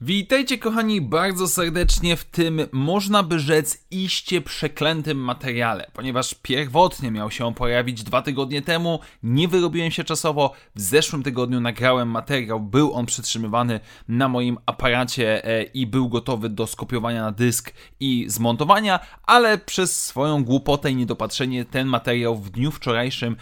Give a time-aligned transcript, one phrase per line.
[0.00, 7.30] Witajcie kochani bardzo serdecznie w tym, można by rzec, iście przeklętym materiale, ponieważ pierwotnie miał
[7.30, 12.94] się pojawić dwa tygodnie temu, nie wyrobiłem się czasowo, w zeszłym tygodniu nagrałem materiał, był
[12.94, 19.00] on przytrzymywany na moim aparacie e, i był gotowy do skopiowania na dysk i zmontowania,
[19.22, 23.36] ale przez swoją głupotę i niedopatrzenie ten materiał w dniu wczorajszym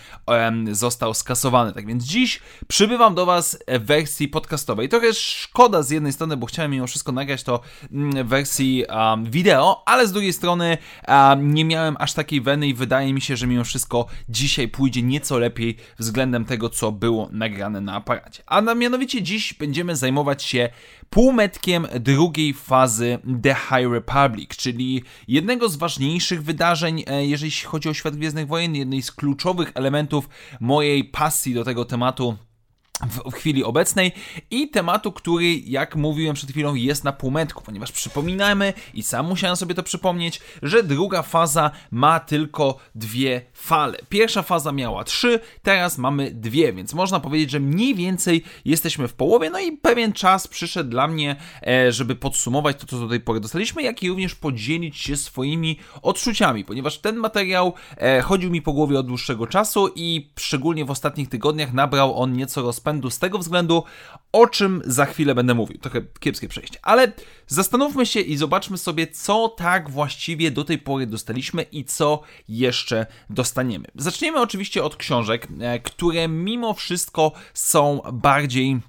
[0.73, 1.73] został skasowany.
[1.73, 4.89] Tak więc dziś przybywam do Was w wersji podcastowej.
[4.89, 7.61] Trochę szkoda z jednej strony, bo bo chciałem mimo wszystko nagrać to
[7.93, 10.79] mm, w wersji um, wideo, ale z drugiej strony
[11.09, 15.03] um, nie miałem aż takiej weny i wydaje mi się, że mimo wszystko dzisiaj pójdzie
[15.03, 18.43] nieco lepiej względem tego, co było nagrane na aparacie.
[18.47, 20.69] A mianowicie dziś będziemy zajmować się
[21.11, 27.95] półmetkiem drugiej fazy The High Republic, czyli jednego z ważniejszych wydarzeń, e, jeżeli chodzi o
[27.95, 30.29] świat Gwiezdnych Wojen, jednej z kluczowych elementów
[30.61, 32.37] mojej pasji do tego tematu
[33.01, 34.13] w, chwili obecnej
[34.51, 39.57] i tematu, który, jak mówiłem przed chwilą, jest na półmetku, ponieważ przypominamy i sam musiałem
[39.57, 43.99] sobie to przypomnieć, że druga faza ma tylko dwie fale.
[44.09, 49.15] Pierwsza faza miała trzy, teraz mamy dwie, więc można powiedzieć, że mniej więcej jesteśmy w
[49.15, 51.37] połowie, no i pewien czas przyszedł dla mnie,
[51.67, 55.79] e, żeby podsumować to, co do tej pory dostaliśmy, jak i również podzielić się swoimi
[56.03, 60.91] odczuciami, ponieważ ten materiał e, chodził mi po głowie od dłuższego czasu i szczególnie w
[60.91, 63.85] ostatnich tygodniach nabrał on nieco rozpędu rozpędu z tego względu,
[64.33, 65.79] o czym za chwilę będę mówił.
[65.79, 66.79] Trochę kiepskie przejście.
[66.83, 67.13] Ale
[67.47, 73.07] zastanówmy się i zobaczmy sobie, co tak właściwie do tej pory dostaliśmy i co jeszcze
[73.31, 73.85] dostaniemy.
[73.95, 78.81] Zaczniemy oczywiście od książek, e, które mimo wszystko są bardziej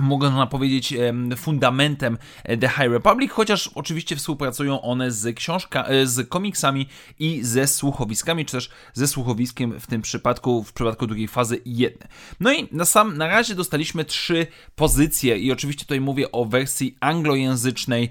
[0.00, 0.94] można powiedzieć,
[1.36, 2.18] fundamentem
[2.60, 6.86] The High Republic, chociaż oczywiście współpracują one z książka, e, z komiksami
[7.18, 12.08] i ze słuchowiskami, czy też ze słuchowiskiem w tym przypadku, w przypadku drugiej fazy jedne.
[12.40, 16.96] No i na sam, na razie dostaliśmy trzy pozycje i oczywiście tutaj mówię o wersji
[17.00, 18.10] anglojęzycznej,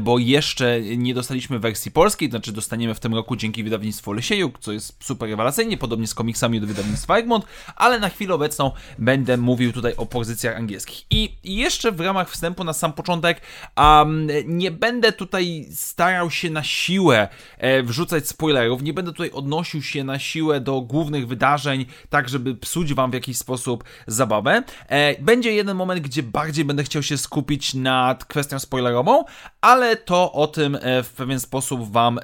[0.00, 4.58] bo jeszcze nie dostaliśmy wersji polskiej, to znaczy dostaniemy w tym roku dzięki wydawnictwu Lesiejuk,
[4.58, 7.44] co jest super rewelacyjnie, podobnie z komiksami do wydawnictwa Egmont,
[7.76, 11.01] ale na chwilę obecną będę mówił tutaj o pozycjach angielskich.
[11.10, 13.40] I jeszcze w ramach wstępu na sam początek
[13.76, 19.82] um, nie będę tutaj starał się na siłę e, wrzucać spoilerów, nie będę tutaj odnosił
[19.82, 24.62] się na siłę do głównych wydarzeń, tak żeby psuć wam w jakiś sposób zabawę.
[24.88, 29.24] E, będzie jeden moment, gdzie bardziej będę chciał się skupić nad kwestią spoilerową,
[29.60, 32.20] ale to o tym e, w pewien sposób wam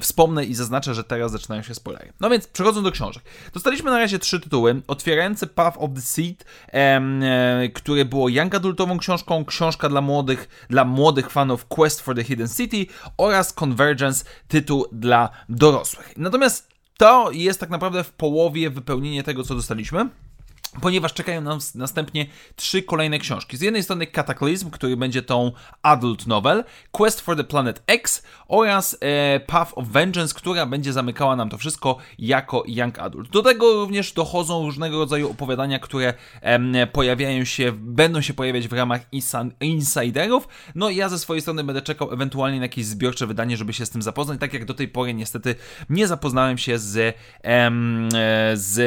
[0.00, 2.12] wspomnę i zaznaczę, że teraz zaczynają się spoilery.
[2.20, 3.22] No więc przechodząc do książek.
[3.54, 4.82] Dostaliśmy na razie trzy tytuły.
[4.86, 10.84] Otwierający Path of the Seed, e, który było young adultową książką, książka dla młodych, dla
[10.84, 16.12] młodych fanów Quest for the Hidden City oraz Convergence, tytuł dla dorosłych.
[16.16, 20.08] Natomiast to jest tak naprawdę w połowie wypełnienie tego, co dostaliśmy
[20.82, 22.26] ponieważ czekają nam następnie
[22.56, 23.56] trzy kolejne książki.
[23.56, 28.96] Z jednej strony Cataclysm, który będzie tą adult novel, Quest for the Planet X oraz
[29.00, 33.30] e, Path of Vengeance, która będzie zamykała nam to wszystko jako young adult.
[33.30, 36.14] Do tego również dochodzą różnego rodzaju opowiadania, które
[36.92, 39.00] pojawiają się, będą się pojawiać w ramach
[39.60, 40.48] insiderów.
[40.74, 43.90] No ja ze swojej strony będę czekał ewentualnie na jakieś zbiorcze wydanie, żeby się z
[43.90, 45.54] tym zapoznać, tak jak do tej pory niestety
[45.90, 46.96] nie zapoznałem się z,
[47.44, 47.70] e,
[48.54, 48.78] z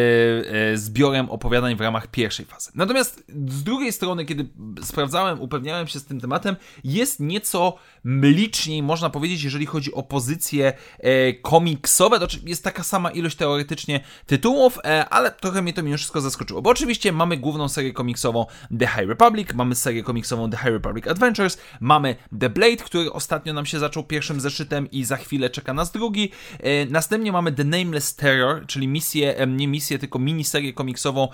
[0.74, 2.72] e, zbiorem opowiadań w ramach pierwszej fazy.
[2.76, 4.48] Natomiast z drugiej strony, kiedy
[4.82, 10.74] sprawdzałem, upewniałem się z tym tematem, jest nieco mliczniej, można powiedzieć, jeżeli chodzi o pozycje
[11.00, 12.20] e, komiksowe.
[12.20, 16.62] To jest taka sama ilość teoretycznie tytułów, e, ale trochę mnie to mimo wszystko zaskoczyło.
[16.62, 18.46] Bo oczywiście mamy główną serię komiksową
[18.80, 23.54] The High Republic, mamy serię komiksową The High Republic Adventures, mamy The Blade, który ostatnio
[23.54, 26.32] nam się zaczął pierwszym zeszytem i za chwilę czeka nas drugi.
[26.60, 31.28] E, następnie mamy The Nameless Terror, czyli misję, e, nie misję, tylko miniserię komiksową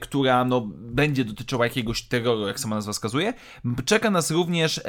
[0.00, 3.34] która no, będzie dotyczyła jakiegoś terroru, jak sama nazwa wskazuje.
[3.84, 4.80] Czeka nas również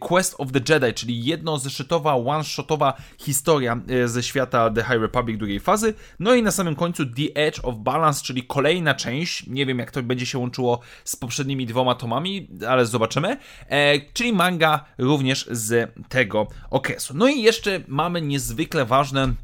[0.00, 5.60] Quest of the Jedi, czyli jednozeszytowa, one-shotowa historia e, ze świata The High Republic drugiej
[5.60, 5.94] fazy.
[6.18, 9.46] No i na samym końcu The Edge of Balance, czyli kolejna część.
[9.46, 13.36] Nie wiem, jak to będzie się łączyło z poprzednimi dwoma tomami, ale zobaczymy.
[13.68, 17.14] E, czyli manga również z tego okresu.
[17.16, 19.34] No i jeszcze mamy niezwykle ważne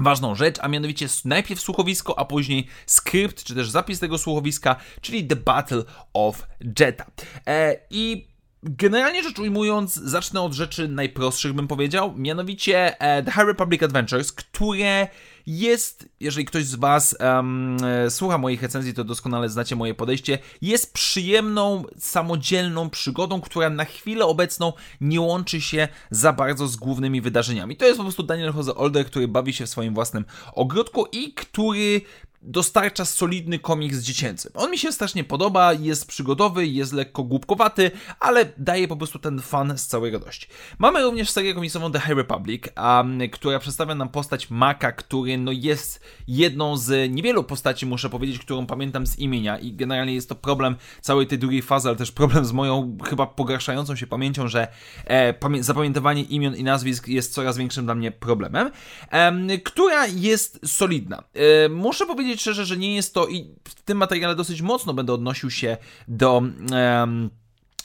[0.00, 5.26] ważną rzecz, a mianowicie najpierw słuchowisko, a później skrypt, czy też zapis tego słuchowiska, czyli
[5.26, 5.82] The Battle
[6.12, 6.46] of
[6.78, 7.06] Jetta.
[7.46, 8.30] E, I
[8.62, 14.32] Generalnie rzecz ujmując, zacznę od rzeczy najprostszych, bym powiedział, mianowicie e, The High Republic Adventures,
[14.32, 15.08] które
[15.46, 17.76] jest, jeżeli ktoś z Was um,
[18.08, 24.26] słucha moich recenzji, to doskonale znacie moje podejście, jest przyjemną, samodzielną przygodą, która na chwilę
[24.26, 27.76] obecną nie łączy się za bardzo z głównymi wydarzeniami.
[27.76, 31.34] To jest po prostu Daniel Jose Older, który bawi się w swoim własnym ogródku i
[31.34, 32.00] który
[32.42, 34.50] dostarcza solidny komiks dziecięcy.
[34.54, 37.90] On mi się strasznie podoba, jest przygodowy, jest lekko głupkowaty,
[38.20, 40.48] ale daje po prostu ten fan z całej radości.
[40.78, 45.52] Mamy również serię komiksową The High Republic, um, która przedstawia nam postać Maka, który no
[45.52, 50.34] jest jedną z niewielu postaci, muszę powiedzieć, którą pamiętam z imienia i generalnie jest to
[50.34, 54.68] problem całej tej drugiej fazy, ale też problem z moją chyba pogarszającą się pamięcią, że
[55.06, 58.70] e, zapamiętywanie imion i nazwisk jest coraz większym dla mnie problemem,
[59.10, 61.22] e, która jest solidna.
[61.34, 64.94] E, muszę powiedzieć, powiedzieć szczerze, że nie jest to i w tym materiale dosyć mocno
[64.94, 65.76] będę odnosił się
[66.08, 66.42] do.
[66.72, 67.30] Um,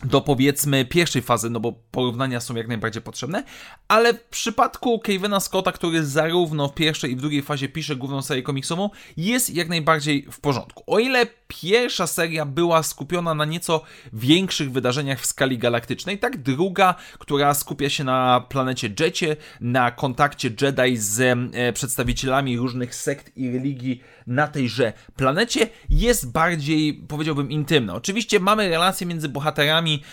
[0.03, 3.44] do powiedzmy pierwszej fazy, no bo porównania są jak najbardziej potrzebne,
[3.88, 8.21] ale w przypadku Kevina Scotta, który zarówno w pierwszej i w drugiej fazie pisze główną
[8.21, 10.83] serię komiksową, jest jak najbardziej w porządku.
[10.88, 11.25] O ile
[11.61, 13.81] pierwsza seria była skupiona na nieco
[14.13, 20.49] większych wydarzeniach w skali galaktycznej, tak druga, która skupia się na planecie Jetie, na kontakcie
[20.61, 27.93] Jedi z e, przedstawicielami różnych sekt i religii na tejże planecie, jest bardziej, powiedziałbym, intymna.
[27.93, 30.03] Oczywiście mamy relacje między bohaterami,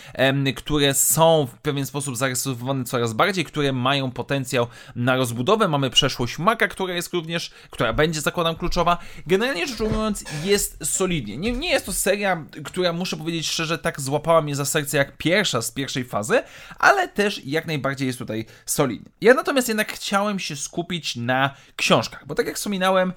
[0.56, 4.66] które są w pewien sposób zarysowane coraz bardziej, które mają potencjał
[4.96, 5.68] na rozbudowę.
[5.68, 8.98] Mamy przeszłość Maka, która jest również, która będzie, zakładam, kluczowa.
[9.26, 11.31] Generalnie rzecz ujmując, jest solidnie.
[11.38, 15.16] Nie, nie jest to seria, która, muszę powiedzieć szczerze, tak złapała mnie za serce jak
[15.16, 16.42] pierwsza z pierwszej fazy,
[16.78, 19.10] ale też jak najbardziej jest tutaj solidnie.
[19.20, 23.12] Ja natomiast jednak chciałem się skupić na książkach, bo tak jak wspominałem,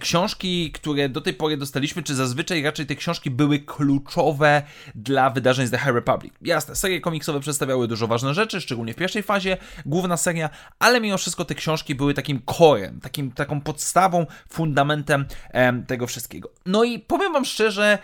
[0.00, 4.62] książki, które do tej pory dostaliśmy, czy zazwyczaj raczej te książki były kluczowe
[4.94, 6.34] dla wydarzeń z The High Republic.
[6.42, 9.56] Jasne, serie komiksowe przedstawiały dużo ważne rzeczy, szczególnie w pierwszej fazie,
[9.86, 15.86] główna seria, ale mimo wszystko te książki były takim korem, takim, taką podstawą, fundamentem em,
[15.86, 16.50] tego wszystkiego.
[16.66, 17.98] No i powiem wam szczerze,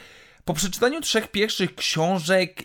[0.44, 2.64] po przeczytaniu trzech pierwszych książek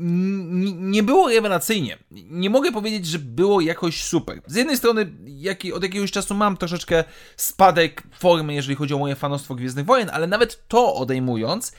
[0.00, 1.98] nie było rewelacyjnie.
[2.10, 4.40] Nie mogę powiedzieć, że było jakoś super.
[4.46, 7.04] Z jednej strony, jak, od jakiegoś czasu mam troszeczkę
[7.36, 11.72] spadek formy, jeżeli chodzi o moje fanostwo Gwiezdnych Wojen, ale nawet to odejmując,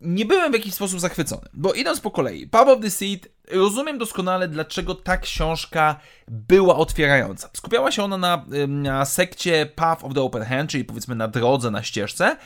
[0.00, 1.48] nie byłem w jakiś sposób zachwycony.
[1.52, 5.96] Bo idąc po kolei, Pub of the Seed, rozumiem doskonale, dlaczego ta książka
[6.28, 7.50] była otwierająca.
[7.52, 11.70] Skupiała się ona na, na sekcie Path of the Open Hand, czyli powiedzmy na drodze,
[11.70, 12.36] na ścieżce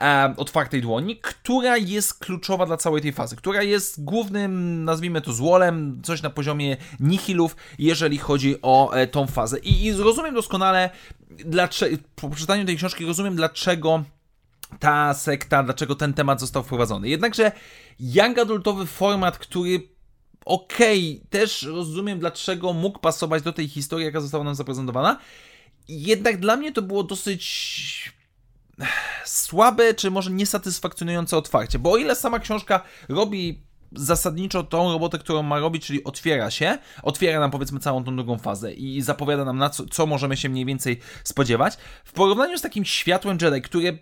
[0.00, 5.32] e, otwartej dłoni, która jest kluczowa dla całej tej fazy, która jest głównym, nazwijmy to
[5.32, 9.58] złolem, coś na poziomie nihilów, jeżeli chodzi o e, tą fazę.
[9.58, 10.90] I, I rozumiem doskonale,
[11.30, 14.04] dlaczego, po przeczytaniu tej książki rozumiem, dlaczego
[14.80, 17.08] ta sekta, dlaczego ten temat został wprowadzony.
[17.08, 17.52] Jednakże
[18.00, 19.88] young adultowy format, który
[20.44, 25.18] okej, okay, też rozumiem dlaczego mógł pasować do tej historii, jaka została nam zaprezentowana,
[25.88, 28.12] jednak dla mnie to było dosyć
[29.24, 35.42] słabe, czy może niesatysfakcjonujące otwarcie, bo o ile sama książka robi zasadniczo tą robotę, którą
[35.42, 39.58] ma robić, czyli otwiera się, otwiera nam powiedzmy całą tą drugą fazę i zapowiada nam
[39.58, 41.76] na co, co możemy się mniej więcej spodziewać.
[42.04, 43.92] W porównaniu z takim światłem Jedi, które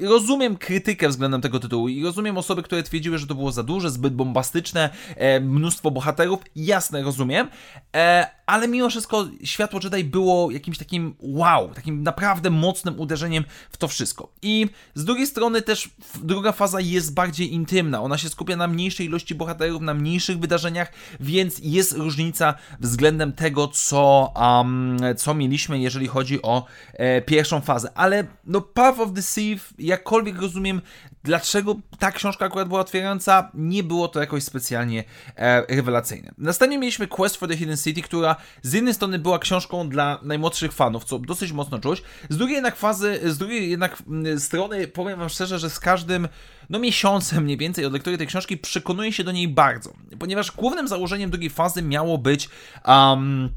[0.00, 3.90] rozumiem krytykę względem tego tytułu i rozumiem osoby, które twierdziły, że to było za duże,
[3.90, 6.40] zbyt bombastyczne, e, mnóstwo bohaterów.
[6.56, 7.48] Jasne, rozumiem.
[7.96, 13.76] E, ale mimo wszystko Światło Jedi było jakimś takim wow, takim naprawdę mocnym uderzeniem w
[13.76, 14.32] to wszystko.
[14.42, 15.90] I z drugiej strony też
[16.22, 18.02] druga faza jest bardziej intymna.
[18.02, 23.68] Ona się skupia na mniejszej ilości bohaterów, na mniejszych wydarzeniach, więc jest różnica względem tego,
[23.68, 27.90] co, um, co mieliśmy, jeżeli chodzi o e, pierwszą fazę.
[27.94, 30.80] Ale no Path of the Thief jakkolwiek rozumiem,
[31.24, 35.04] dlaczego ta książka akurat była otwierająca, nie było to jakoś specjalnie
[35.36, 36.32] e, rewelacyjne.
[36.38, 40.72] Następnie mieliśmy Quest for the Hidden City, która z jednej strony była książką dla najmłodszych
[40.72, 44.02] fanów, co dosyć mocno czuć, z drugiej jednak fazy, z drugiej jednak
[44.38, 46.28] strony powiem wam szczerze, że z każdym
[46.70, 50.88] no miesiącem mniej więcej od lektury tej książki przekonuję się do niej bardzo, ponieważ głównym
[50.88, 52.48] założeniem drugiej fazy miało być
[52.86, 53.50] um,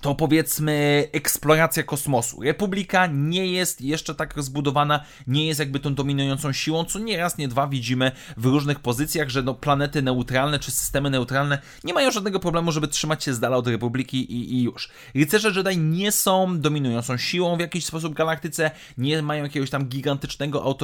[0.00, 2.42] to powiedzmy eksploracja kosmosu.
[2.42, 7.38] Republika nie jest jeszcze tak rozbudowana, nie jest jakby tą dominującą siłą, co nie raz,
[7.38, 12.10] nie dwa widzimy w różnych pozycjach, że no planety neutralne czy systemy neutralne nie mają
[12.10, 14.88] żadnego problemu, żeby trzymać się z dala od Republiki i, i już.
[15.14, 20.76] Rycerze Jedi nie są dominującą siłą w jakiś sposób galaktyce, nie mają jakiegoś tam gigantycznego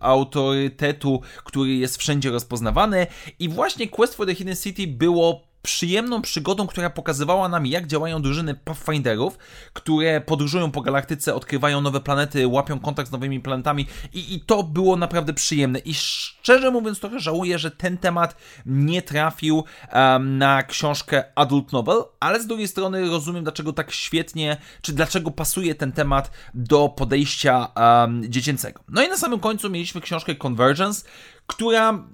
[0.00, 3.06] autorytetu, który jest wszędzie rozpoznawany
[3.38, 8.22] i właśnie Quest for the Hidden City było przyjemną przygodą, która pokazywała nam, jak działają
[8.22, 9.38] drużyny Pathfinderów,
[9.72, 14.62] które podróżują po galaktyce, odkrywają nowe planety, łapią kontakt z nowymi planetami i, i to
[14.62, 15.78] było naprawdę przyjemne.
[15.78, 22.02] I szczerze mówiąc, trochę żałuję, że ten temat nie trafił um, na książkę Adult Novel,
[22.20, 27.68] ale z drugiej strony rozumiem, dlaczego tak świetnie, czy dlaczego pasuje ten temat do podejścia
[27.76, 28.80] um, dziecięcego.
[28.88, 31.08] No i na samym końcu mieliśmy książkę Convergence,
[31.46, 32.04] która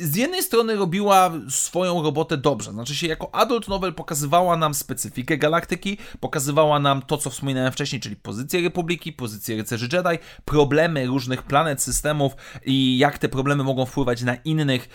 [0.00, 5.38] z jednej strony robiła swoją robotę dobrze, znaczy się jako adult novel pokazywała nam specyfikę
[5.38, 11.42] galaktyki, pokazywała nam to, co wspominałem wcześniej, czyli pozycję Republiki, pozycję rycerzy Jedi, problemy różnych
[11.42, 12.32] planet, systemów
[12.66, 14.88] i jak te problemy mogą wpływać na innych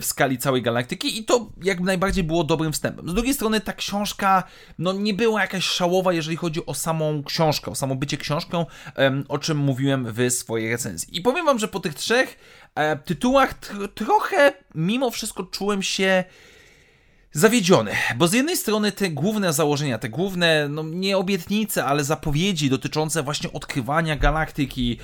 [0.00, 3.08] w skali całej galaktyki i to jak najbardziej było dobrym wstępem.
[3.08, 4.42] Z drugiej strony ta książka
[4.78, 8.66] no nie była jakaś szałowa, jeżeli chodzi o samą książkę, o samo bycie książką,
[9.28, 11.18] o czym mówiłem w swojej recenzji.
[11.18, 12.38] I powiem wam, że po tych trzech
[12.74, 16.24] e, tytułach tr trochę mimo wszystko czułem się
[17.32, 22.70] zawiedziony, bo z jednej strony te główne założenia, te główne, no nie obietnice, ale zapowiedzi
[22.70, 24.98] dotyczące właśnie odkrywania galaktyki,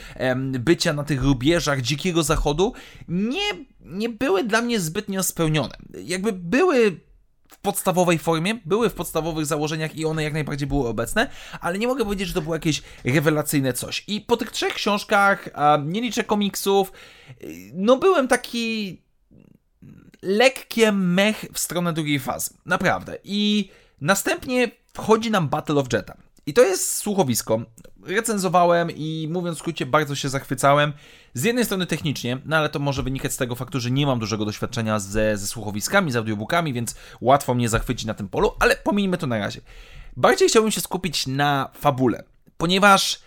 [0.59, 2.73] bycia na tych rubieżach dzikiego zachodu,
[3.09, 3.51] nie,
[3.81, 5.75] nie były dla mnie zbytnio spełnione.
[6.05, 7.01] Jakby były
[7.63, 12.05] podstawowej formie, były w podstawowych założeniach i one jak najbardziej były obecne, ale nie mogę
[12.05, 14.05] powiedzieć, że to było jakieś rewelacyjne coś.
[14.07, 15.49] I po tych trzech książkach,
[15.85, 16.93] nie liczę komiksów,
[17.73, 19.03] no byłem taki
[20.23, 22.55] lekkie mech w stronę drugiej fazy.
[22.67, 23.19] Naprawdę.
[23.25, 26.17] I następnie wchodzi nam Battle of Jetta.
[26.47, 27.61] I to jest słuchowisko.
[28.07, 30.93] Recenzowałem i mówiąc w skrócie, bardzo się zachwycałem.
[31.35, 34.19] Z jednej strony technicznie, no ale to może wynikać z tego faktu, że nie mam
[34.19, 38.77] dużego doświadczenia ze, ze słuchowiskami, z audiobookami, więc łatwo mnie zachwycić na tym polu, ale
[38.77, 39.61] pomijmy to na razie.
[40.17, 42.25] Bardziej chciałbym się skupić na fabule,
[42.59, 43.21] ponieważ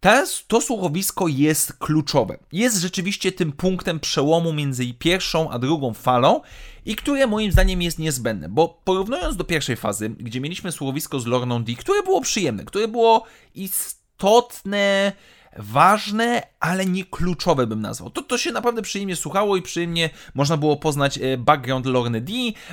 [0.00, 2.38] te, to słuchowisko jest kluczowe.
[2.52, 6.40] Jest rzeczywiście tym punktem przełomu między pierwszą a drugą falą
[6.84, 11.26] i które moim zdaniem jest niezbędne, bo porównując do pierwszej fazy, gdzie mieliśmy słuchowisko z
[11.26, 13.24] Lorną D, które było przyjemne, które było
[14.20, 15.12] istotne,
[15.56, 18.10] ważne, ale nie kluczowe bym nazwał.
[18.10, 22.32] To, to się naprawdę przyjemnie słuchało i przyjemnie można było poznać e, background Lorny D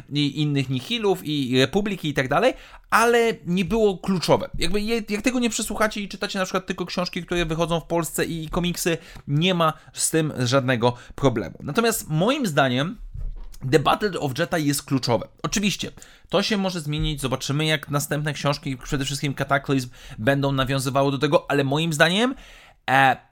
[0.09, 2.53] i innych Nihilów i Republiki i tak dalej,
[2.89, 4.49] ale nie było kluczowe.
[4.59, 8.25] Jakby jak tego nie przesłuchacie i czytacie na przykład tylko książki, które wychodzą w Polsce
[8.25, 11.57] i komiksy, nie ma z tym żadnego problemu.
[11.63, 12.97] Natomiast moim zdaniem
[13.71, 15.27] The Battle of Jetta jest kluczowe.
[15.43, 15.91] Oczywiście,
[16.29, 21.51] to się może zmienić, zobaczymy jak następne książki, przede wszystkim Cataclysm, będą nawiązywały do tego,
[21.51, 22.35] ale moim zdaniem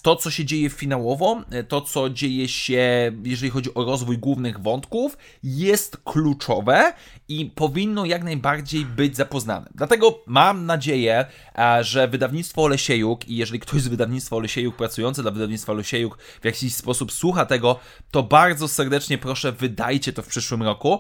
[0.04, 4.60] to, co się dzieje finałowo, e, to, co dzieje się, jeżeli chodzi o rozwój głównych
[4.60, 6.94] wątków, jest kluczowe
[7.28, 9.70] i powinno jak najbardziej być zapoznane.
[9.76, 11.26] Dlatego mam nadzieję,
[11.58, 16.46] e, że wydawnictwo Olesiejuk i jeżeli ktoś z wydawnictwa Olesiejuk pracujący dla wydawnictwa Olesiejuk w
[16.46, 17.80] jakiś sposób słucha tego,
[18.12, 21.00] to bardzo serdecznie proszę, wydajcie to w przyszłym roku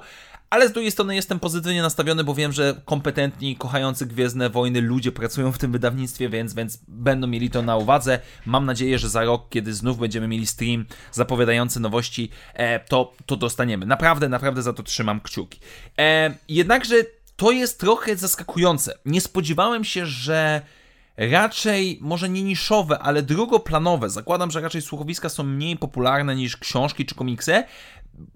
[0.55, 5.11] ale z drugiej strony jestem pozytywnie nastawiony, bo wiem, że kompetentni, kochający Gwiezdne Wojny ludzie
[5.11, 8.19] pracują w tym wydawnictwie, więc, więc będą mieli to na uwadze.
[8.45, 13.35] Mam nadzieję, że za rok, kiedy znów będziemy mieli stream zapowiadający nowości, e, to, to
[13.35, 13.85] dostaniemy.
[13.85, 15.59] Naprawdę, naprawdę za to trzymam kciuki.
[15.99, 16.95] E, jednakże
[17.35, 18.97] to jest trochę zaskakujące.
[19.05, 20.61] Nie spodziewałem się, że
[21.17, 24.09] raczej może nie niszowe, ale drugoplanowe.
[24.09, 27.63] Zakładam, że raczej słuchowiska są mniej popularne niż książki czy komiksy.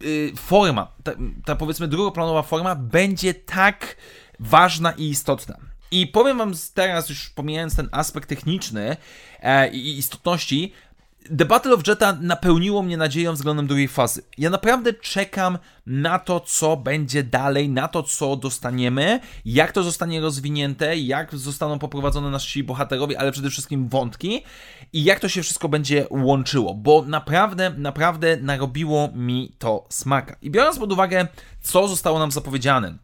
[0.03, 1.11] Y, forma, ta,
[1.45, 3.95] ta powiedzmy drugoplanowa forma będzie tak
[4.39, 5.57] ważna i istotna.
[5.91, 8.97] I powiem Wam teraz, już pomijając ten aspekt techniczny
[9.39, 10.73] e, i istotności,
[11.37, 14.21] The Battle of Jetta napełniło mnie nadzieją względem drugiej fazy.
[14.37, 20.21] Ja naprawdę czekam na to, co będzie dalej, na to, co dostaniemy, jak to zostanie
[20.21, 24.43] rozwinięte, jak zostaną poprowadzone nasi bohaterowie, ale przede wszystkim wątki
[24.93, 30.35] i jak to się wszystko będzie łączyło, bo naprawdę, naprawdę narobiło mi to smaka.
[30.41, 31.27] I biorąc pod uwagę,
[31.61, 32.97] co zostało nam zapowiedziane,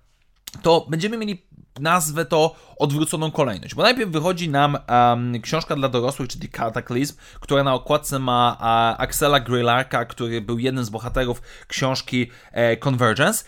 [0.62, 1.46] to będziemy mieli
[1.79, 7.63] nazwę to odwróconą kolejność, bo najpierw wychodzi nam um, książka dla dorosłych, czyli Cataclysm, która
[7.63, 13.44] na okładce ma uh, Axela Grillarka, który był jednym z bohaterów książki uh, Convergence.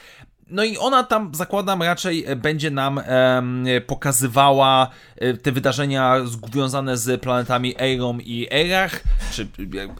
[0.49, 3.01] No i ona tam, zakładam, raczej będzie nam
[3.87, 6.15] pokazywała e, te wydarzenia
[6.51, 9.47] związane z planetami Eirom i Eirach, czy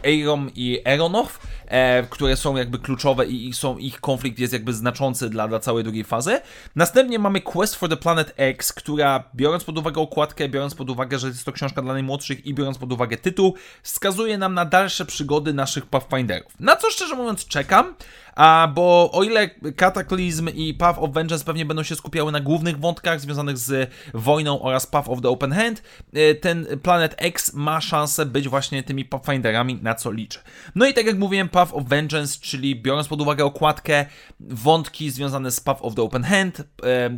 [0.03, 5.29] Eirom i Eronow, e, które są jakby kluczowe i, są, ich konflikt jest jakby znaczący
[5.29, 6.39] dla, dla całej drugiej fazy.
[6.75, 11.19] Następnie mamy Quest for the Planet X, która biorąc pod uwagę okładkę, biorąc pod uwagę,
[11.19, 15.05] że jest to książka dla najmłodszych i biorąc pod uwagę tytuł, wskazuje nam na dalsze
[15.05, 16.59] przygody naszych Pathfinderów.
[16.59, 17.95] Na co szczerze mówiąc czekam,
[18.37, 22.79] A bo o ile Cataclysm i Path of Vengeance pewnie będą się skupiały na głównych
[22.79, 27.81] wątkach związanych z wojną oraz Path of the Open Hand, e, ten Planet X ma
[27.81, 30.39] szansę być właśnie tymi Pathfinderami, na co liczę.
[30.75, 34.05] No i tak jak mówiłem, Path of Vengeance, czyli biorąc pod uwagę okładkę,
[34.39, 37.09] wątki związane z Path of the Open Hand, e,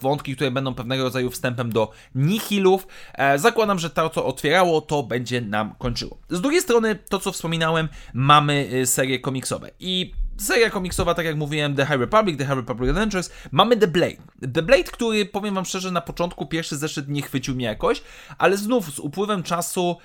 [0.00, 2.86] wątki, które będą pewnego rodzaju wstępem do Nihilów.
[3.14, 6.18] E, zakładam, że to, co otwierało, to będzie nam kończyło.
[6.30, 11.36] Z drugiej strony, to co wspominałem, mamy y, serie komiksowe i seria komiksowa, tak jak
[11.36, 14.16] mówiłem, The High Republic, The High Republic Adventures, mamy The Blade.
[14.54, 18.02] The Blade, który, powiem wam szczerze, na początku pierwszy zeszyt nie chwycił mnie jakoś,
[18.38, 19.96] ale znów z upływem czasu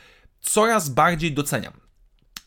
[0.46, 1.74] coraz bardziej doceniam.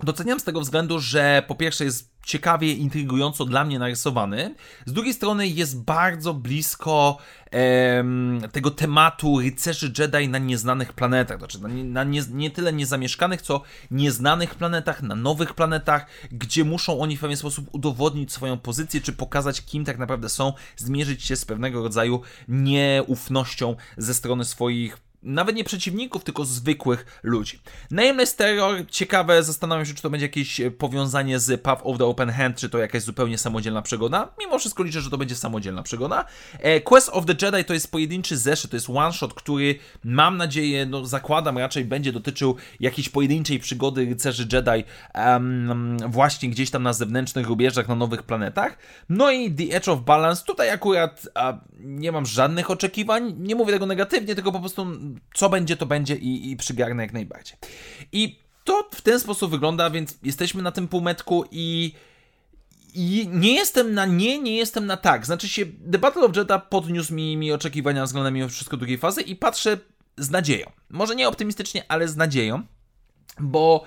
[0.02, 4.54] Doceniam z tego względu, że po pierwsze jest ciekawie, intrygująco dla mnie narysowany.
[4.86, 7.18] Z drugiej strony jest bardzo blisko
[7.50, 11.38] em, tego tematu rycerzy Jedi na nieznanych planetach.
[11.38, 17.00] Znaczy na, na nie, nie, tyle niezamieszkanych, co nieznanych planetach, na nowych planetach, gdzie muszą
[17.00, 21.36] oni w pewien sposób udowodnić swoją pozycję, czy pokazać, kim tak naprawdę są, zmierzyć się
[21.36, 27.60] z pewnego rodzaju nieufnością ze strony swoich nawet nie przeciwników, tylko zwykłych ludzi.
[27.90, 32.04] Nameless Terror, ciekawe, zastanawiam się, czy to będzie jakieś e, powiązanie z Path of the
[32.04, 34.28] Open Hand, czy to jakaś zupełnie samodzielna przygoda.
[34.40, 36.24] Mimo wszystko liczę, że to będzie samodzielna przygoda.
[36.58, 40.86] E, Quest of the Jedi to jest pojedynczy zeszyt, to jest one-shot, który mam nadzieję,
[40.86, 46.92] no zakładam raczej będzie dotyczył jakiejś pojedynczej przygody rycerzy Jedi um, właśnie gdzieś tam na
[46.92, 48.78] zewnętrznych rubieżach, na nowych planetach.
[49.08, 53.72] No i The Edge of Balance, tutaj akurat a, nie mam żadnych oczekiwań, nie mówię
[53.72, 54.86] tego negatywnie, tylko po prostu
[55.34, 57.58] co będzie, to będzie i, i przygarnę jak najbardziej.
[58.12, 61.94] I to w ten sposób wygląda, więc jesteśmy na tym półmetku i
[62.94, 65.26] i nie jestem na nie, nie jestem na tak.
[65.26, 66.32] Znaczy się, The Battle of
[66.70, 69.78] podniósł mi, mi oczekiwania względem mimo wszystko drugiej fazy i patrzę
[70.16, 70.70] z nadzieją.
[70.90, 72.62] Może nie optymistycznie, ale z nadzieją,
[73.40, 73.84] bo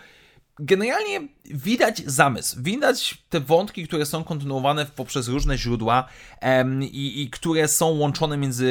[0.61, 6.07] generalnie widać zamysł, widać te wątki, które są kontynuowane poprzez różne źródła
[6.39, 8.65] em, i, i, które są łączone między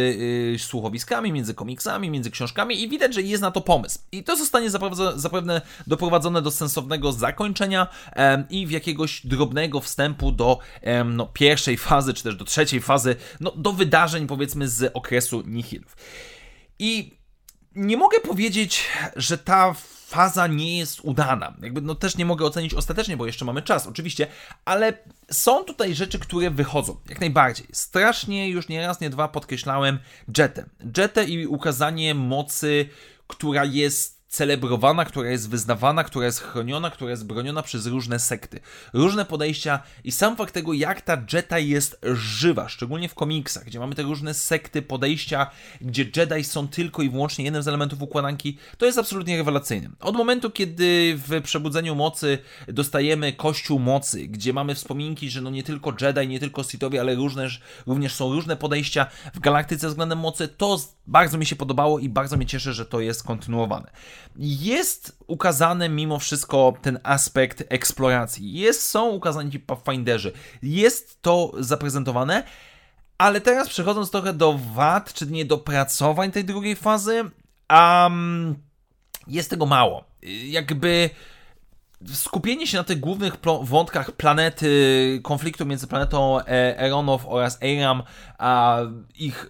[0.54, 3.98] y, słuchowiskami, między komiksami, między książkami i widać, że jest na to pomysł.
[4.12, 4.70] I to zostanie
[5.14, 11.76] zapewne, doprowadzone do sensownego zakończenia em, i w jakiegoś drobnego wstępu do em, no, pierwszej
[11.76, 15.96] fazy, czy też do trzeciej fazy, no, do wydarzeń powiedzmy z okresu Nihilów.
[16.78, 17.19] I
[17.74, 19.74] nie mogę powiedzieć, że ta
[20.06, 21.54] faza nie jest udana.
[21.62, 24.26] Jakby no też nie mogę ocenić ostatecznie, bo jeszcze mamy czas, oczywiście,
[24.64, 24.92] ale
[25.30, 27.66] są tutaj rzeczy, które wychodzą, jak najbardziej.
[27.72, 29.98] Strasznie już nie raz, nie dwa podkreślałem
[30.38, 30.64] Jetę.
[30.96, 32.88] Jetę i ukazanie mocy,
[33.26, 38.60] która jest celebrowana, która jest wyznawana, która jest chroniona, która jest broniona przez różne sekty.
[38.92, 43.78] Różne podejścia i sam fakt tego, jak ta Jetta jest żywa, szczególnie w komiksach, gdzie
[43.78, 48.58] mamy te różne sekty, podejścia, gdzie Jedi są tylko i wyłącznie jednym z elementów układanki,
[48.78, 49.90] to jest absolutnie rewelacyjne.
[50.00, 52.38] Od momentu, kiedy w Przebudzeniu Mocy
[52.68, 57.14] dostajemy Kościół Mocy, gdzie mamy wspominki, że no nie tylko Jedi, nie tylko Sithowie, ale
[57.14, 62.08] również, również są różne podejścia w galaktyce względem mocy, to bardzo mi się podobało i
[62.08, 63.90] bardzo mnie cieszy, że to jest kontynuowane.
[64.36, 68.52] Jest ukazany mimo wszystko ten aspekt eksploracji.
[68.52, 70.32] Jest, są ukazani ci Pathfinderzy.
[70.62, 72.42] Jest to zaprezentowane,
[73.18, 77.24] ale teraz przechodząc trochę do wad, czy nie dopracowań tej drugiej fazy,
[77.70, 78.56] um,
[79.26, 80.04] jest tego mało.
[80.44, 81.10] Jakby
[82.06, 88.02] skupienie się na tych głównych wątkach planety, konfliktu między planetą e, Eronow oraz Eiram,
[88.38, 88.78] a
[89.18, 89.46] ich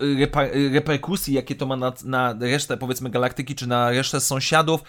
[0.73, 4.83] reperkusji, jakie to ma na, na resztę, powiedzmy, galaktyki, czy na resztę sąsiadów,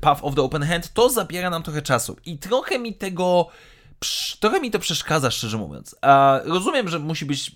[0.00, 2.16] Path of the Open Hand, to zabiera nam trochę czasu.
[2.26, 3.48] I trochę mi tego
[4.40, 5.96] trochę mi to przeszkadza, szczerze mówiąc.
[6.44, 7.52] rozumiem, że musi być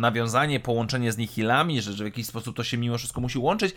[0.00, 3.74] nawiązanie, połączenie z Nihilami, że, że w jakiś sposób to się mimo wszystko musi łączyć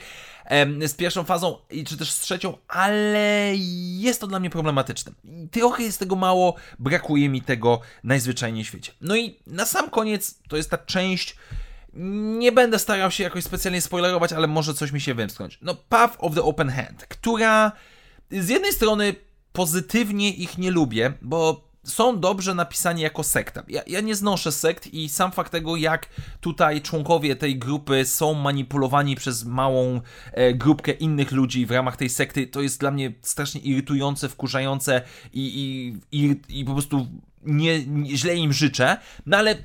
[0.87, 3.51] z pierwszą fazą, czy też z trzecią, ale
[3.99, 5.11] jest to dla mnie problematyczne.
[5.51, 8.91] Trochę jest tego mało, brakuje mi tego najzwyczajniej w świecie.
[9.01, 11.35] No i na sam koniec to jest ta część.
[12.37, 15.59] Nie będę starał się jakoś specjalnie spoilerować, ale może coś mi się wymsknąć.
[15.61, 17.71] No, Path of the Open Hand, która
[18.31, 19.15] z jednej strony
[19.51, 23.63] pozytywnie ich nie lubię, bo są dobrze napisani jako sekta.
[23.67, 26.09] Ja, ja, nie znoszę sekt i sam fakt tego, jak
[26.41, 32.09] tutaj członkowie tej grupy są manipulowani przez małą e, grupkę innych ludzi w ramach tej
[32.09, 35.01] sekty, to jest dla mnie strasznie irytujące, wkurzające
[35.33, 35.41] i,
[36.11, 37.07] i, i, i po prostu
[37.45, 39.55] nie, nie, źle im życzę, no ale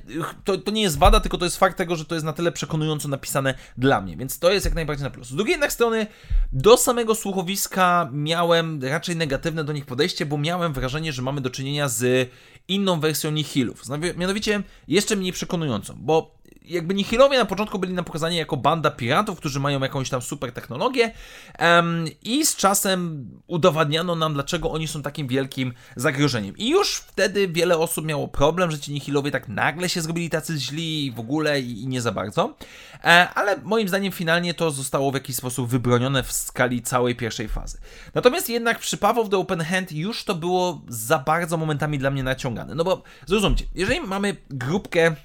[0.43, 2.51] to, to nie jest wada, tylko to jest fakt tego, że to jest na tyle
[2.51, 5.27] przekonująco napisane dla mnie, więc to jest jak najbardziej na plus.
[5.27, 6.07] Z drugiej jednak strony,
[6.51, 11.49] do samego słuchowiska miałem raczej negatywne do nich podejście, bo miałem wrażenie, że mamy do
[11.49, 12.29] czynienia z
[12.67, 13.83] inną wersją Nihilów.
[14.17, 16.38] Mianowicie jeszcze mniej przekonującą, bo
[16.69, 20.51] jakby Nihilowie na początku byli na pokazani jako banda piratów, którzy mają jakąś tam super
[20.51, 21.11] technologię
[21.59, 26.57] um, i z czasem udowadniano nam, dlaczego oni są takim wielkim zagrożeniem.
[26.57, 30.57] I już wtedy wiele osób miało problem, że ci Nihilowie tak nagle się zrobili tacy
[30.57, 32.55] źli i w ogóle i, i nie za bardzo.
[33.03, 37.47] E, ale moim zdaniem finalnie to zostało w jakiś sposób wybronione w skali całej pierwszej
[37.47, 37.77] fazy.
[38.13, 42.11] Natomiast jednak przy Path of the Open Hand już to było za bardzo momentami dla
[42.11, 42.75] mnie naciągane.
[42.75, 45.15] No bo zrozumcie, jeżeli mamy grupkę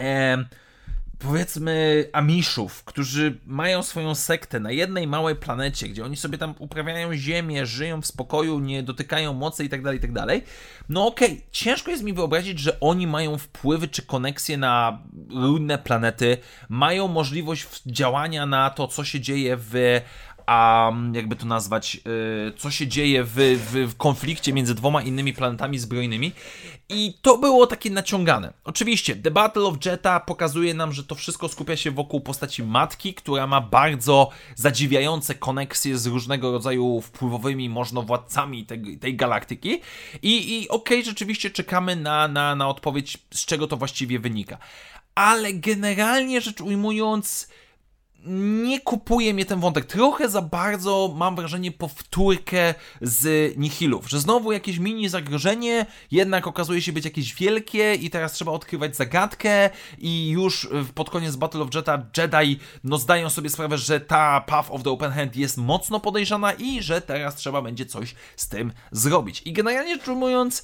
[0.00, 0.44] e,
[1.20, 7.14] powiedzmy Amishów, którzy mają swoją sektę na jednej małej planecie, gdzie oni sobie tam uprawiają
[7.14, 10.40] ziemię, żyją w spokoju, nie dotykają mocy itd., tak itd., tak
[10.88, 15.78] no okej, okay, ciężko jest mi wyobrazić, że oni mają wpływy czy koneksje na inne
[15.78, 20.00] planety, mają możliwość działania na to, co się dzieje w
[20.46, 22.00] a jakby to nazwać,
[22.48, 26.32] y, co się dzieje w, w, w, konflikcie między dwoma innymi planetami zbrojnymi.
[26.88, 28.52] I to było takie naciągane.
[28.64, 33.14] Oczywiście, The Battle of Jetta pokazuje nam, że to wszystko skupia się wokół postaci matki,
[33.14, 39.80] która ma bardzo zadziwiające koneksje z różnego rodzaju wpływowymi możnowładcami tej, tej galaktyki.
[40.22, 44.58] I, i okej, okay, rzeczywiście czekamy na, na, na odpowiedź, z czego to właściwie wynika.
[45.14, 47.48] Ale generalnie rzecz ujmując,
[48.26, 49.84] nie kupuje mnie ten wątek.
[49.84, 56.82] Trochę za bardzo mam wrażenie powtórkę z Nihilów, że znowu jakieś mini zagrożenie, jednak okazuje
[56.82, 61.74] się być jakieś wielkie i teraz trzeba odkrywać zagadkę i już pod koniec Battle of
[61.74, 66.00] Jetta Jedi no zdają sobie sprawę, że ta Path of the Open Hand jest mocno
[66.00, 69.42] podejrzana i że teraz trzeba będzie coś z tym zrobić.
[69.44, 70.62] I generalnie rzecz ujmując,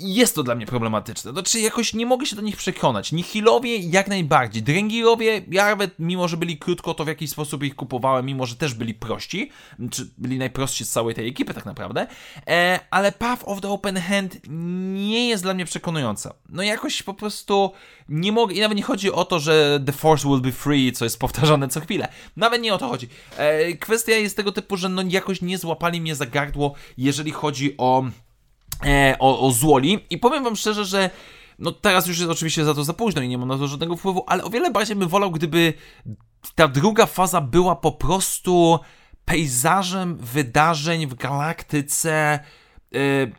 [0.00, 1.32] jest to dla mnie problematyczne.
[1.32, 3.12] Znaczy, jakoś nie mogę się do nich przekonać.
[3.12, 4.62] Nihilowie jak najbardziej.
[4.62, 8.56] Drengirowie, ja nawet, mimo że byli krótko, to w jakiś sposób ich kupowałem, mimo że
[8.56, 9.50] też byli prości.
[9.90, 12.06] Czy byli najprostsi z całej tej ekipy, tak naprawdę.
[12.46, 14.38] E, ale Path of the Open Hand
[14.94, 16.34] nie jest dla mnie przekonująca.
[16.48, 17.72] No jakoś po prostu
[18.08, 18.54] nie mogę.
[18.54, 21.68] I nawet nie chodzi o to, że The Force will be free, co jest powtarzane
[21.68, 22.08] co chwilę.
[22.36, 23.08] Nawet nie o to chodzi.
[23.36, 27.74] E, kwestia jest tego typu, że no jakoś nie złapali mnie za gardło, jeżeli chodzi
[27.78, 28.04] o
[28.84, 29.98] e, o, o Złoli.
[30.10, 31.10] I powiem wam szczerze, że
[31.58, 33.96] no teraz już jest oczywiście za to za późno i nie mam na to żadnego
[33.96, 35.74] wpływu, ale o wiele bardziej bym wolał, gdyby
[36.54, 38.78] ta druga faza była po prostu
[39.24, 42.38] pejzażem wydarzeń w galaktyce,
[42.92, 43.32] yy,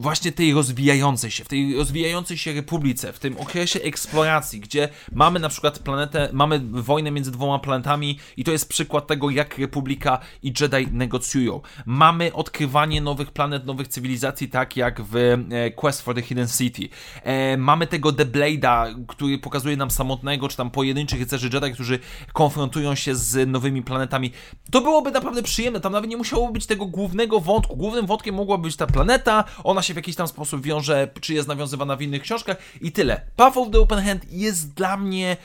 [0.00, 5.40] właśnie tej rozwijającej się, w tej rozwijającej się republice, w tym okresie eksploracji, gdzie mamy
[5.40, 10.18] na przykład planetę, mamy wojnę między dwoma planetami i to jest przykład tego, jak Republika
[10.42, 11.60] i Jedi negocjują.
[11.86, 16.88] Mamy odkrywanie nowych planet, nowych cywilizacji, tak jak w e, Quest for the Hidden City.
[17.22, 21.98] E, mamy tego The Blade'a, który pokazuje nam samotnego, czy tam pojedynczych rycerzy Jedi, którzy
[22.32, 24.32] konfrontują się z nowymi planetami.
[24.70, 27.76] To byłoby naprawdę przyjemne, tam nawet nie musiało być tego głównego wątku.
[27.76, 31.34] Głównym wątkiem mogła być ta planeta, ona się się w jakiś tam sposób wiąże, czy
[31.34, 33.20] jest nawiązywana w innych książkach i tyle.
[33.36, 35.36] Path of the Open Hand jest dla mnie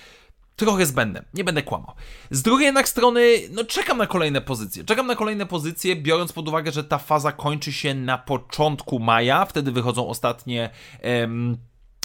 [0.56, 1.96] trochę zbędne, nie będę kłamał.
[2.32, 4.84] Z drugiej jednak strony, no czekam na kolejne pozycje.
[4.84, 9.46] Czekam na kolejne pozycje, biorąc pod uwagę, że ta faza kończy się na początku maja,
[9.46, 10.70] wtedy wychodzą ostatnie...
[11.02, 11.58] Em,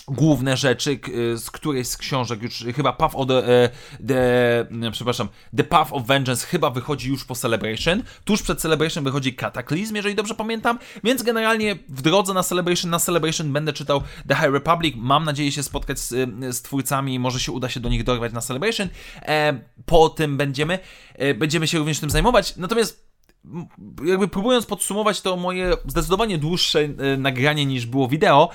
[0.09, 1.01] główne rzeczy,
[1.37, 3.71] z której z książek już chyba Path of the, e,
[4.09, 8.03] the, przepraszam, The Path of Vengeance chyba wychodzi już po Celebration.
[8.25, 12.99] Tuż przed Celebration wychodzi Cataclysm, jeżeli dobrze pamiętam, więc generalnie w drodze na Celebration, na
[12.99, 14.95] Celebration będę czytał The High Republic.
[14.99, 16.09] Mam nadzieję się spotkać z,
[16.57, 18.89] z twórcami, może się uda się do nich dorwać na Celebration.
[19.23, 20.79] E, po tym będziemy,
[21.15, 22.57] e, będziemy się również tym zajmować.
[22.57, 23.11] Natomiast
[24.05, 28.51] jakby próbując podsumować to moje zdecydowanie dłuższe nagranie niż było wideo,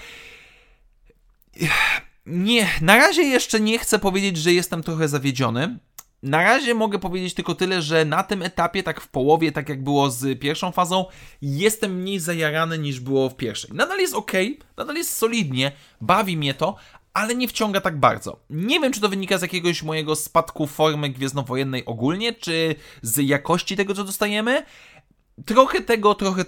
[2.26, 5.80] nie, na razie jeszcze nie chcę powiedzieć, że jestem trochę zawiedziony.
[6.24, 9.84] Na razie mogę powiedzieć tylko tyle, że na tym etapie, tak w połowie, tak jak
[9.84, 11.06] było z pierwszą fazą,
[11.42, 13.72] jestem mniej zajarany niż było w pierwszej.
[13.74, 14.32] Nadal jest ok,
[14.78, 16.76] nadal jest solidnie, bawi mnie to,
[17.14, 18.40] ale nie wciąga tak bardzo.
[18.50, 23.78] Nie wiem, czy to wynika z jakiegoś mojego spadku formy gwiezdnowojennej ogólnie, czy z jakości
[23.78, 24.64] tego, co dostajemy,
[25.46, 26.46] Trochę tego, trochę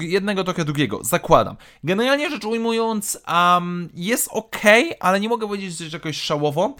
[0.00, 1.56] jednego, trochę drugiego, zakładam.
[1.84, 4.60] Generalnie rzecz ujmując, um, jest ok,
[5.00, 6.76] ale nie mogę powiedzieć, że jakoś szałowo.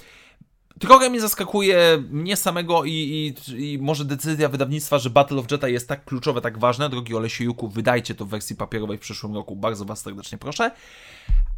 [0.81, 5.73] Trochę mnie zaskakuje mnie samego i, i, i, może decyzja wydawnictwa, że Battle of Jedi
[5.73, 6.89] jest tak kluczowe, tak ważne.
[6.89, 9.57] Drogi Olesiejuku, wydajcie to w wersji papierowej w przyszłym roku.
[9.57, 10.71] Bardzo Was serdecznie proszę.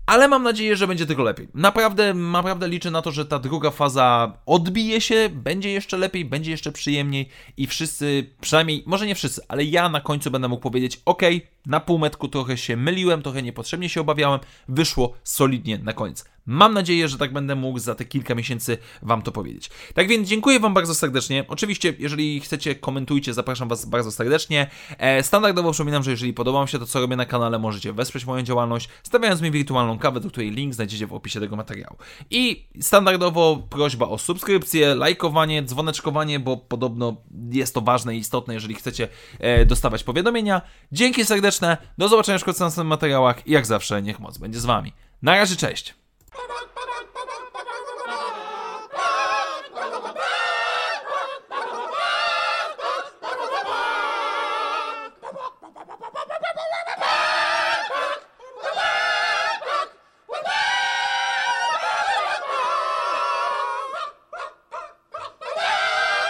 [0.07, 1.49] Ale mam nadzieję, że będzie tylko lepiej.
[1.55, 6.51] Naprawdę, naprawdę liczę na to, że ta druga faza odbije się, będzie jeszcze lepiej, będzie
[6.51, 11.01] jeszcze przyjemniej i wszyscy, przynajmniej, może nie wszyscy, ale ja na końcu będę mógł powiedzieć:
[11.05, 11.23] OK,
[11.67, 16.25] na półmetku trochę się myliłem, trochę niepotrzebnie się obawiałem, wyszło solidnie na koniec.
[16.47, 19.71] Mam nadzieję, że tak będę mógł za te kilka miesięcy Wam to powiedzieć.
[19.95, 21.45] Tak więc dziękuję Wam bardzo serdecznie.
[21.49, 24.71] Oczywiście, jeżeli chcecie, komentujcie, zapraszam Was bardzo serdecznie.
[24.99, 28.27] E, standardowo przypominam, że jeżeli podoba Wam się to, co robię na kanale, możecie wesprzeć
[28.27, 31.97] moją działalność, stawiając mi wirtualną kawę, do której link znajdziecie w opisie tego materiału.
[32.31, 37.17] I standardowo prośba o subskrypcję, lajkowanie, dzwoneczkowanie, bo podobno
[37.51, 40.63] jest to ważne i istotne, jeżeli chcecie e, dostawać powiadomienia.
[40.93, 41.77] Dzięki serdeczne.
[41.99, 44.93] Do zobaczenia w kolejnych materiałach i jak zawsze niech moc będzie z wami.
[45.23, 45.95] Na razie, cześć!